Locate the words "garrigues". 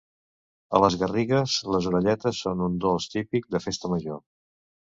1.01-1.57